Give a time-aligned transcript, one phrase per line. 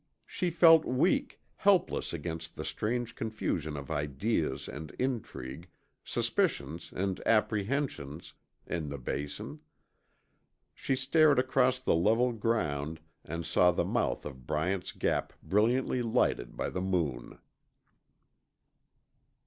[0.25, 5.69] She felt weak, helpless against the strange confusion of ideas and intrigue,
[6.03, 8.33] suspicions and apprehensions,
[8.65, 9.59] in the Basin.
[10.73, 16.57] She stared across the level ground and saw the mouth of Bryant's Gap brilliantly lighted
[16.57, 17.37] by the moon.